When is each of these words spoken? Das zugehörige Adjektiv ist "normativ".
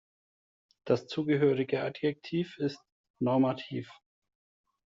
Das 0.83 1.05
zugehörige 1.05 1.83
Adjektiv 1.83 2.57
ist 2.57 2.79
"normativ". 3.21 3.87